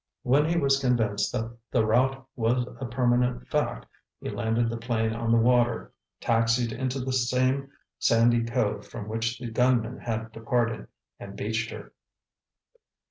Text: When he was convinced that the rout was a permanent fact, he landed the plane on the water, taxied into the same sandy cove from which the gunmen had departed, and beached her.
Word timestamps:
When 0.23 0.49
he 0.49 0.57
was 0.57 0.79
convinced 0.79 1.31
that 1.33 1.55
the 1.69 1.85
rout 1.85 2.25
was 2.35 2.65
a 2.79 2.87
permanent 2.87 3.47
fact, 3.49 3.85
he 4.19 4.31
landed 4.31 4.67
the 4.71 4.77
plane 4.77 5.13
on 5.13 5.31
the 5.31 5.37
water, 5.37 5.93
taxied 6.19 6.71
into 6.71 6.99
the 6.99 7.13
same 7.13 7.69
sandy 7.99 8.43
cove 8.43 8.87
from 8.87 9.07
which 9.07 9.37
the 9.37 9.51
gunmen 9.51 9.99
had 9.99 10.31
departed, 10.31 10.87
and 11.19 11.35
beached 11.37 11.69
her. 11.69 11.91